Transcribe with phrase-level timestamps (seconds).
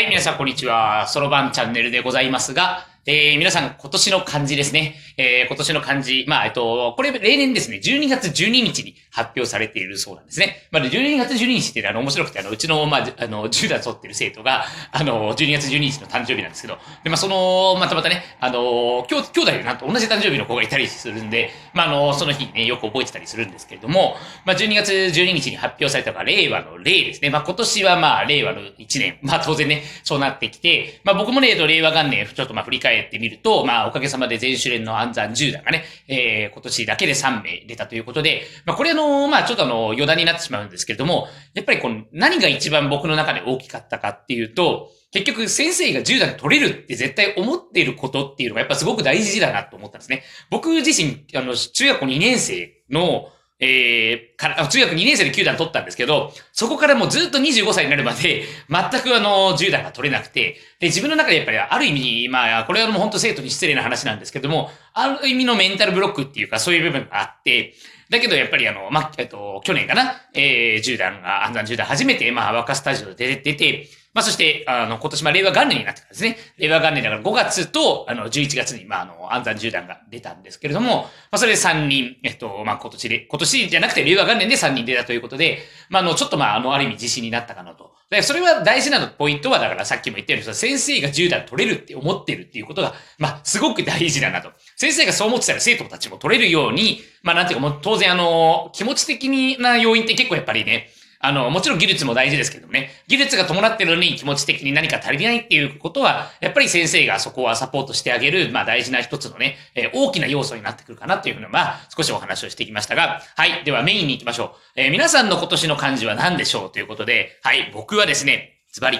[0.00, 1.06] はい、皆さんこんにちは。
[1.08, 4.94] そろばんチャンネルでございますが、えー、皆さん今年の漢字ですね。
[5.16, 6.24] えー、今年の漢字。
[6.28, 10.68] まあ、えっと、これ例年ですね、12月12日に発表されているそうなんですね。
[10.70, 27.30] まあ、12月12日ってあの、面白くて、あの、うちの、まあ、あの、10代取ってる生徒が、あの、12月12日の誕生日なんですけど、で、まあ、その、またまたね、あの、兄兄弟でなんと同じ誕生日の子がいたりするんで、まあ、あの、その日ね、よく覚えてたりするんですけれども、まあ、12月12日に発表されたのが、令和の令ですね。
[27.30, 29.18] まあ、今年はまあ、令和の1年。
[29.22, 50.22] まあ、当然ね、そうなってきて、まあ、僕もね、令和元年、ちょっとまあ、振り返ってみると、まあ、おかげさまで全種連の暗算10段がね、えー、今年だけで3名出たということで、まあ、これあの、まあ、ちょっとあの、余談になってしまうんですけれども、やっぱりこの、何が一番僕の中で大きかったかっていうと、結局先生が10段取れるって絶対思っていることっていうのがやっぱすごく大事だなと思ったんですね。
[50.50, 53.28] 僕自身、あの、中学校2年生の、
[53.60, 67.74] えー、から、中学2年生で9段取ったんですけど、そこからもうずっと25歳になるまで、 全くあの、10段が取れなくて、で、自分の中でやっぱりある意味、まあ、これはもう本当生徒に失礼な話なんですけども、ある意味のメンタルブロックっていうか、そういう部分があって、
[68.08, 76.36] だけどやっぱりあの、まあ、えっと、去年かな、えー、10段が、暗算10段初めて、まあ、若スタジオで出て、まあ、そして、あの、今年、まあ、令和元年になってからですね。
[76.58, 87.94] 令和元年だから5月と、あの、11月に、まあ、あの、暗算10段が出たんですけれども、まあ、それで3人、えっと、まあ、今年で、今年じゃなくて、令和元年で3人出たということで、まあ、あの、ちょっと、まあ、あの、ある意味自信になったかなと。
[88.10, 94.50] で、それは大事なポイントは、だからさっきも言ったように、先生が10段取れるって思ってるっていうことが、まあ、すごく大事だなと。
[94.74, 100.90] 先生がそう思ってたら生徒たちも取れるように、まあ、なんていうか、もう当然、あの、気持ち的な要因って結構やっぱりね、
[101.22, 113.64] あの、もちろん技術も大事ですけどね、技術が伴ってるのに気持ち的に何か足りないっていうことは、やっぱり先生がそこはサポートしてあげる、まあ大事な一つのね、えー、大きな要素になってくるかなっていうふうな、まあ少しお話をしてきましたが、はい。
[113.64, 114.80] ではメインに行きましょう。
[114.80, 117.70] えー、皆さんの今年の漢字は何でしょうということで、はい。
[117.74, 118.98] 僕はですね、ズバリ、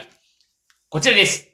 [0.91, 1.49] こちらです。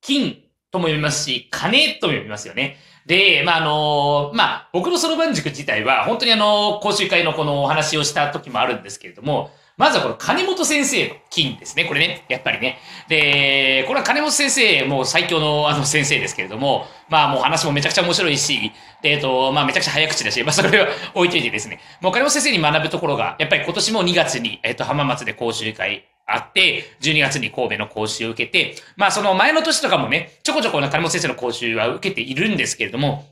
[0.00, 2.76] 金とも読みますし、金とも読みますよね。
[3.10, 11.86] で、まあ、あの、まあ、僕のそろばん塾自体は、本当にあの、講習会のこのお話をした時もあるんですけれども、まずはこの金本先生の金ですね。
[11.86, 12.78] これね、やっぱりね。
[13.08, 18.70] で、これは金本先生、もう最強のあの先生ですけれども、まあもう話もめちゃくちゃ面白いし、
[19.02, 21.80] で、えっと、まあめちゃくちゃ早口だし、まあそれは置いといてですね。
[22.00, 26.04] もう金本先生に学ぶところが、やっぱり今年も2月に、えっと、浜松で講習会
[26.34, 33.26] あって、12月に神戸の講習を受けて、まあその前の年とかもね、ちょこちょこな金本先生の講習は受けているんですけれども、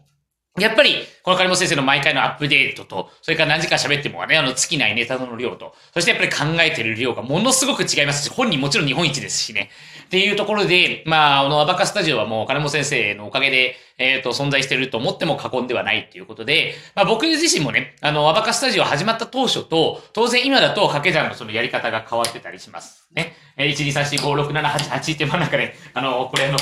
[0.58, 9.70] やっぱり、この金本先生の毎回のアップデートと、それから何時間喋ってもね、あの、尽きないネタの量と、そしてやっぱり考えてる量がものすごく違いますし、本人もちろん日本一ですしね。
[10.08, 23.06] っていうところで、まあ、あの、アバカスタジオはもう金本先生のおかげで、えっ、ー、と、存在してると思っても過言ではないということで、まあ僕自身もね、あの、アバカスタジオ始まった当初と、当然今だと掛け算のそのやり方が変わってたりします。
[23.12, 23.34] ね。
[23.58, 26.56] えー、1、2、3、4、5、6、7、8、8って、まあなんかね、あの、これの、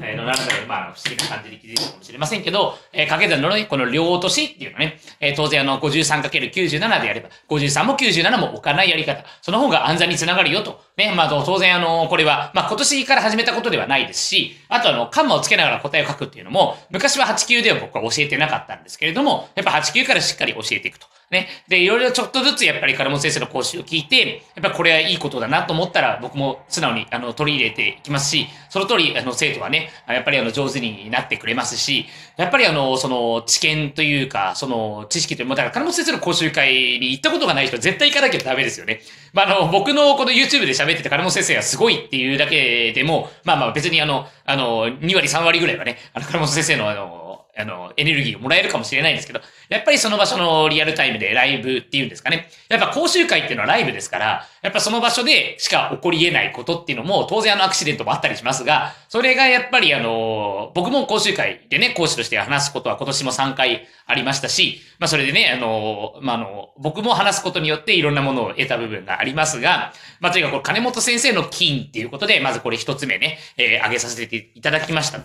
[0.00, 10.82] えー、の、なんだろう、まあ、不思議な感じに気づいたかもしれませんけど、えー、掛け算のね、この両落としっていうのね、えー、当然あの、53×97 でやれば、53も97も置かないやり方、その方が暗算につながるよと。
[10.96, 21.06] ね、まあ、当然あの、これは、まあ今年から始めたことではないですし、あとあの、カンマをつけながら答えを書くっていうのも、昔は8級では僕は教えてなかったんですけれども、やっぱ8級からしっかり教えていくと。
[21.30, 21.48] ね。
[21.68, 32.06] で、いろいろちょっとずつやっぱり金本先生の講習を聞いて、やっぱこれはいいことだなと思ったら、僕も素直にあの取り入れていきますし、その通り、あの生徒はね、やっぱりあの上手になってくれますし、
[32.36, 39.00] やっぱりあの、その知見というか、その知識というも、だから金本先生の講習会に行ったことがない人は絶対行かなきゃダメですよね。
[39.32, 47.29] まあ、あの、僕のこの YouTube で喋ってて金本先生がすごいっていうだけでも、まあまあ別にあの、あの、2割3割ぐらいはね、あの、金本先生のあの、
[47.60, 52.48] あの、エネルギーをもらえるかもしれないんですけど、やっぱりその場所のリアルタイムでライブっていうんですかね。
[52.68, 75.20] やっぱ講習会っていうのはライブですから、やっぱその場所でしか起こり得ないことっていうのも、当然あのアクシデントもあったりしますが、それがやっぱりあの、僕も講習会でね、講師として話すことは今年も3回ありましたし、まあそれでね、あの、まあの、僕も話すことによっていろんなものを得た部分がありますが、まあとにかく金本先生の金っていうことで、まずこれ一つ目ね、えー、挙げさせていただきました。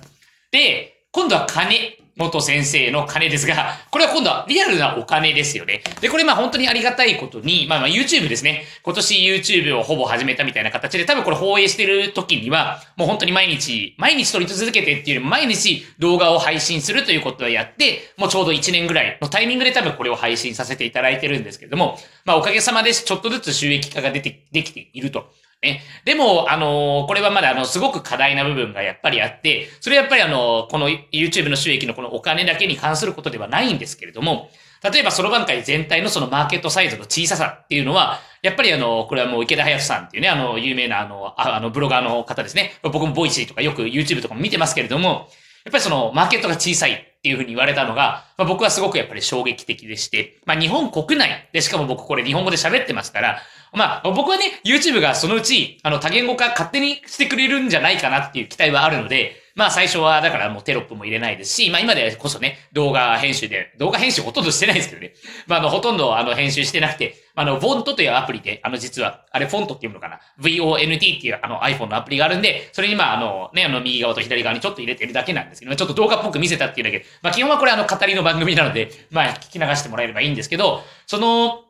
[0.52, 2.05] で、今度は金。
[2.18, 5.84] 元先生の金ですが、これは今度はリアルなお金ですよね。
[6.00, 8.64] で、これまあ本当にありがたいことに、まあまあ YouTube ですね。
[8.84, 25.34] 今年 YouTube をほぼ始めたみたいな形で、多分これ放映してる時には、もう本当に毎日、毎日撮り続けてっていうよりも毎日動画を配信するということをやって、もうちょうど1年ぐらいのタイミングで多分これを配信させていただいてるんですけれども、まあおかげさまでちょっとずつ収益化が出て、できていると。
[25.66, 25.82] ね。
[26.06, 34.50] でも、あの、これはまだあの、すごく課題な部分がやっぱりあって、それはやっぱりあの、この YouTube の収益のこのお金だけに関することではないんですけれども、
[34.84, 42.74] 例えば、そろばん界全体のそのマーケットサイズの小ささっていうのは、やっぱりあの、これはもう池田隼人さんっていうね、あの、有名なあの、あの、ブロガーの方ですね。
[42.84, 45.30] 僕も Voicy とかよく YouTube とかも見てますけれども、
[45.66, 53.42] やっぱりその、マーケットが小さいっていうふうに言われたのが、まあ、僕はすごくやっぱり衝撃的でして、まあ、日本国内で、しかも僕これ日本語で喋ってますから、
[53.76, 65.14] まあ、僕はね、YouTube がそのうち、あの、多言語化勝手にしてくれるんじゃないかなっていう期待はあるので、まあ最初はだからもうテロップも入れないですし、まあ今でこそね、動画編集で、動画編集ほとんどしてないですけどね。
[65.48, 77.06] まああの、ほとんどあの編集してなくて、あの、フォントというアプリで、あの実は、あれフォントっていうのかな ?VONT っていうあの iPhone のアプリがあるんで、それにまああの、ね、あの右側と左側にちょっと入れてるだけなんですけど、ちょっと動画っぽく見せたっていうだけ。
[77.22, 81.65] まあ基本はこれあの語りの番組なので、まあ聞き流してもらえればいいんですけど、その、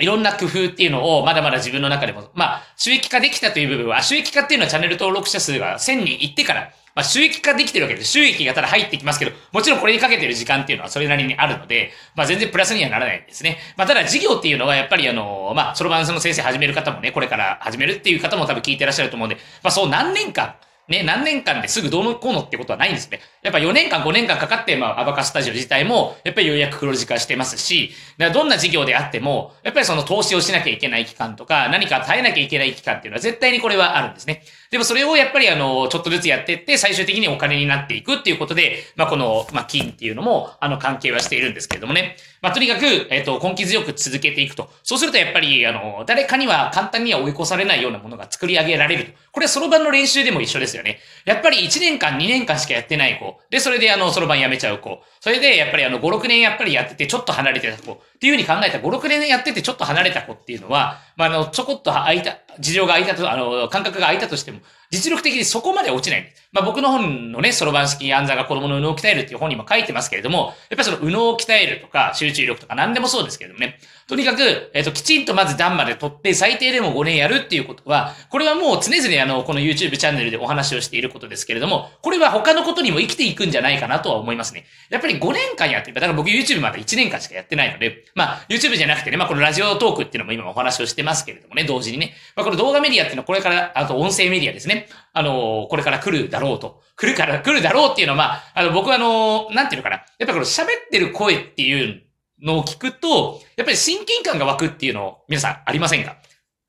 [0.00, 8.04] いろんな工夫っていうのをまだまだ自分の中でも、まあ、収益化できたという部分は、収益化っていうのはチャンネル登録者数が1000人いってから、まあ、収益化できてるわけで。
[8.04, 13.58] 収益がただ入ってきますけど、もちろんこれにかけてる時間っていうのはそれなりにあるので、まあ、全然プラスにはならないんですね。
[13.76, 20.56] まあ、ただ事業っていうのはやっぱりあの、まあ、そろばんその先生始める方もね、これから始めるっていう方も多分聞いてらっしゃると思うんで、まあ、そう何年間、
[20.88, 23.20] ね、何年間ですぐどうのこうのってことはないんですね。
[23.42, 27.90] やっぱ4年間、5年間かかって、まあ、アバカスタジオ自体も、やっぱりようやく黒字化してますし、
[28.34, 34.42] どんな事業であっても、やっぱりその投資をしなきゃいけない期間とか、何か耐えなきゃいけない期間っていうのは絶対にこれはあるんですね。
[34.70, 42.16] でもそれをやっぱりあの、ちょっとずつやっていって、最終的にお金になっていくっていうことで、まあ、この、まあ、金っていうのも、あの、関係はしているんですけれどもね。
[42.42, 44.70] まあ、とにかく、えっ、と、根気強く続けていくと。
[44.82, 49.12] そうするとやっぱり、あの、誰かには簡単には追い越されないようなものが作り上げられると。
[49.32, 50.98] これはそろばんの練習でも一緒ですよね。
[51.24, 55.02] やっぱり1年間、2年間しかやってないこうで、それであの、そろばんやめちゃう子。
[55.20, 57.92] それで、やっぱりあの、5、6年やっぱりやってて、ちょっと離れてた子。
[57.92, 64.60] っていうふうに考えたら5、6年やっててちょっと離れた子っていうのは、まあ、あの、ちょこっと空いた、事情が空いたと、あの、感覚が空いたとしても、
[64.90, 66.32] 実力的にそこまで落ちない。
[66.52, 84.64] まあ、僕の本のね、ソロバン式暗算が子供の右脳を鍛えるっていう本にも書いてますけれども、やっぱりその右脳を鍛えるとか、集中力とか何でもそうですけれどもね、とにかく、えっ、と、きちんとまず段まで取って、最低でも5年やるっていうことは、これはもう常々あの、この YouTube チャンネルでお話をしていることですけれども、これは他のことにも生きていくんじゃないかなとは思いますね。
[84.88, 85.94] やっぱり5年間やってる。
[85.94, 92.14] だから僕 YouTube まだ1年間しかやってないので、まあ、YouTube じゃなくてね、まあ、このラジオトークっていうのも今お話をしてますけれどもね、同時にね。
[92.40, 94.88] まあ、この動画メディアっていうのはこれから、あと音声メディアですね。
[95.12, 96.82] あの、これから来るだろうと。
[96.96, 99.96] 来るから、来るだろうっていうのは、まあ、あの、僕はあの、なんていうのかな。
[100.18, 102.02] やっぱこの喋ってる声っていう
[102.42, 106.16] のを聞くと、やっぱり親近感が湧くっていうのを、皆さんありませんか？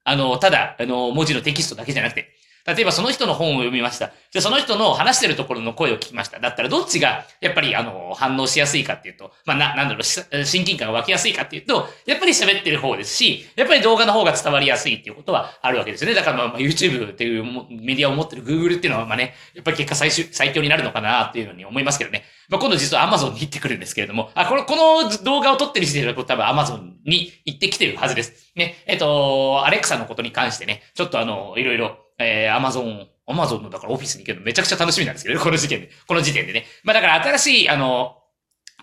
[0.04, 2.34] あの、ただ、あの、文字のテキストだけじゃなくて、
[2.66, 4.12] 例えばその人の本を読みました。
[4.34, 6.40] で、その人の話してるところの声を聞きました。
[6.40, 10.04] だったらどっちが、やっぱり、あの、反応しやすいかっていうと、まあ、な、なんだろう、
[10.46, 16.16] 親近感が湧きやすいかっていうと、やっぱり喋ってる方ですし、やっぱり動画の方が伝わりやすいっていうことはあるわけですよね。
[16.16, 22.24] だからまあ、YouTube っていうメディアを持ってる Google っていうのは、まね、やっぱり結果最終、最強になるのかなっていうのに思いますけどね。
[22.50, 28.52] まあ、今度実は Amazon に行ってくるんですけれども、あ、この、この動画を撮ってる時点で多分 Amazon に行ってきてるはずです。
[28.56, 35.90] ね、えっ、と、アレクサのことに関してね、ちょっとあの、いろいろ、えー、Amazon アマゾンのだからオフィスに行けるのめちゃくちゃ楽しみなんですけどね、この時点で。
[36.08, 36.66] この時点でね。
[36.84, 38.18] まあだから新しい、あの、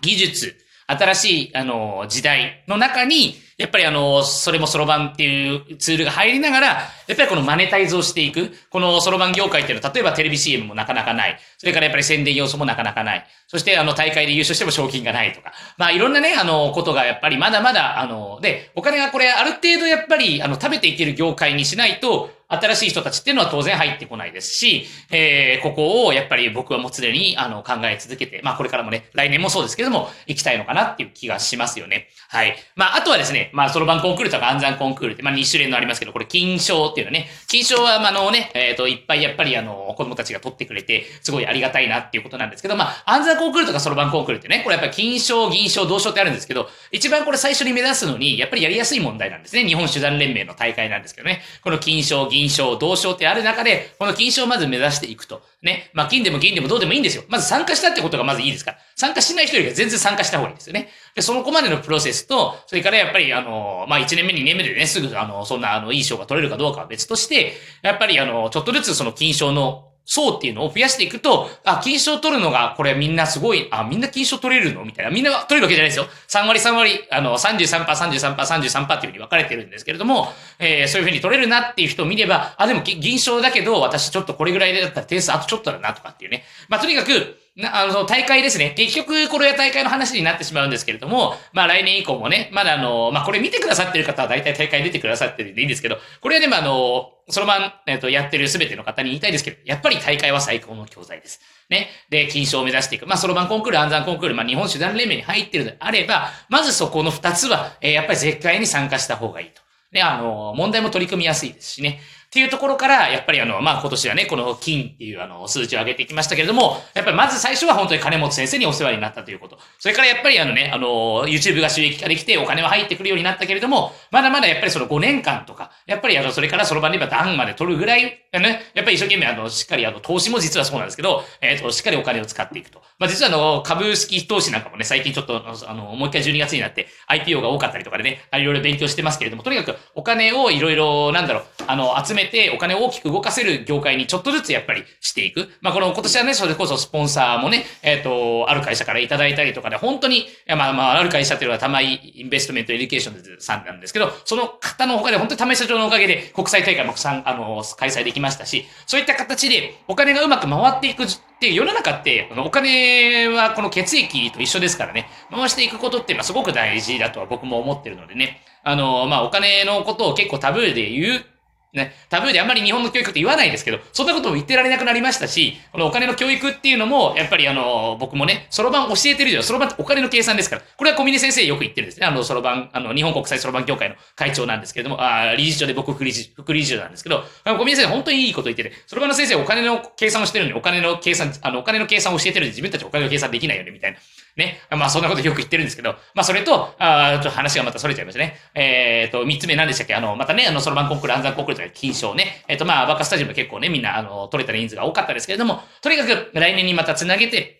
[0.01, 0.55] 技術、
[0.87, 8.53] 新しい、あの、時代の中に、やっぱりあの、それもそろばんっていうツールが入りながら、やっぱりこのマネタイズをしていく。
[8.69, 11.37] このそろばん業界っていうのは、例えばテレビ CM もなかなかない。
[11.57, 13.27] それからやっぱり宣伝要素もなかなかない。
[13.47, 15.51] そしてあの、大会で優勝しても賞金がないとか。
[15.77, 32.07] まあいろんなね、あの、ことがやっぱりまだまだ、あの、で、お金がこれある程度やっぱり、あの、食べていける業界にしないと、新しい人たちっていうのは当然入ってこないですし、えー、ここをやっぱり僕はもう常にあの考え続けて、まあこれからもね、来年もそうですけども、行きたいのかなっていう気がしますよね。
[32.29, 32.55] はい。
[32.75, 49.65] まああとはですね、まあそろばんコンクールとか暗算コンクールって、まあ2種類のありますけど、これ金賞っていうのね、金賞はあのね、えっ、ー、と、いっぱいやっぱりあの、子供たちが取ってくれて、すごいありがたいなっていうことなんですけど、まあ暗算コンクールとかそろばんコンクールってね、これやっぱ金賞、銀賞、銅賞ってあるんですけど、一番これ最初に目指すのに、やっぱりやりやすい問題なんですね。
[49.65, 51.41] 日本手段連盟の大会なんですけどね。
[51.63, 55.41] この金賞、銀賞、銅賞ってある中で、この金賞をまず目指していくと。
[55.63, 55.89] ね。
[55.93, 57.23] まあ、金でも銀でもどうでもいいんですよ。
[57.27, 58.77] まず参加したってことがまずいいですから。
[58.95, 60.89] 参加しない人よりは全然参加した方がいいですよね。
[61.15, 74.83] で、その子までのプロセスと、それからやっぱり、あの、まあ、1年目、2年目でね、すぐ、あの、そんな、あの、いい賞が取れるかどうかは別として、やっぱり、あの、ちょっとずつその金賞の層っていうのを増やしていくと、あ、金賞取るのが、これみんなすごい、あ、みんな金賞取れるの？
[74.83, 75.11] みたいな。
[75.11, 76.07] みんな取れるわけじゃないですよ。
[76.27, 86.43] 3割3割、あの、33%、33%、33%っていうふうに分かれてるんですけれども、えー、そういうふうに取れるなっていう人を見れば、あ、でも銀賞だけど、私ちょっとこれぐらいだったら点数あとちょっとだなとかっていうね。
[86.69, 88.73] まあ、とにかく、な、あの、大会ですね。
[88.75, 101.41] 結局、これは大会の話になってしまうんですけれども、まあ来年以降もね、まだあの、まあこれ見てくださってる方は大体大会出てくださってるんでいいんですけど、これはでもあの、そのまん、えっ、と、やってるすべての方に言いたいですけど、やっぱり大会は最高の教材です。
[101.69, 101.89] ね。
[102.09, 103.05] で、金賞を目指していく。
[103.05, 109.61] まあ、そろばんコンクール、暗算コンクール、まあ、日本手段連盟に入ってるのであれば、まずそこの二つは、えー、やっぱり絶対に参加した方がいいと。
[109.91, 111.99] ね、あの、問題も取り組みやすいですしね。
[112.29, 119.57] っていうところから、やっぱりあの、まあ、今年はね、この金っていうあの、数値を上げてきましたけれども、やっぱりまず最初は本当に金本先生にお世話になったということ。
[119.79, 132.83] それからやっぱりあのね、あの、YouTube が収益化できてお金は入ってくるようになったけれども、まだまだやっぱりその5年間とか、やっぱりあの、それからそろばんで言えば段まで取るぐらい、ね、やっぱり一生懸命あの、しっかりあの、投資も実はそうなんですけど、えっ、ー、と、しっかりお金を使っていくと。
[132.99, 145.49] まあ、実はあの、株式投資なんかもね、最近ちょっと、あの、もう一回12月になって IPO が多かったりとかでね、いろいろ勉強してますけれども、とにかくお金をいろいろ、なんだろう、あの、集めてお金を大きく動かせる業界にちょっとずつやっぱりしていく。
[145.61, 161.07] まあ、この今年はね、それこそスポンサーもね、えっ、ー、と、ある会社からいただいたりとかで、本当に、まあまあ、ある会社っていうのは玉井インベストメントエデュケーションさんなんですけど、その方のおかで、本当に玉井社長のおかげで国際大会もさん、あの、開催できましたし、そういった形でお金がうまく回っていくっ
[161.39, 171.25] て世の中って、お金はこの血液と一緒ですからね、回していくことって、ま、すごく大事だとは僕も思ってるのでね、あの、まあ、お金のことを結構タブーで言う
[171.71, 179.43] ね、タブーであんまり日本の教育って言わないですけど、そんなことも言ってられなくなりましたし、このお金の教育っていうのも、やっぱりあの、僕もね、そろばん教えてるじゃん。
[179.43, 180.63] そろばんってお金の計算ですから。
[180.77, 182.07] これは小峰先生よく言ってるんですね。
[182.07, 193.99] あの、そろばん、あの、日本国際そろばん協会の会長なんですけれども、あ理事長で僕副理事、副理事長なんですけど、小峰先生本当にいいこと言ってて、そろばんの先生お金の計算をしてるのに、お金の計算、あの、お金の計算を教えてるのに自分たちお金の計算できないよね、みたいな。
[194.37, 194.59] ね。
[194.71, 198.35] まあそんなことよく言ってるんですけど、まあそれと、あちょっと話がまた逸れちゃいましたね。
[198.55, 199.95] えっ、ー、と、三つ目何でしたっけ？
[199.95, 202.43] あの、またね、あの、そろばんコンクール、暗算コンクールとか金賞ね。
[202.47, 207.58] えっ、ー、と、まあ、バカスタジオも結構ね、みんな、あの、取れた人数が多かったですけれども、とにかく来年にまた繋げて、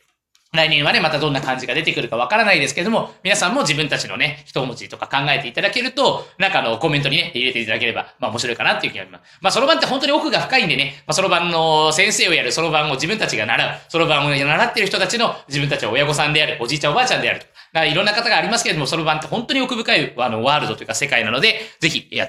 [0.52, 9.22] 来年はね、またどんな感じが出てくるかわからないですけども、皆さんも自分たちのね、一文字とか考えていただけると、なんかあの、コメントにね、入れていただければ、まあ面白いかなっていう気があります。
[9.42, 17.46] まあ、そろばんって本当に奥が深いんでね、まあ、そろばんの先生をやる、そろばんを自分たちが習う、そろばんを習っている人たちの自分たちは親御さんである、おじいちゃんおばあちゃんであると。
[17.46, 22.18] だからいろんな方がありますけれども、そろばんって本当に奥深い、あの、ワールドというか世界なので、ぜひやって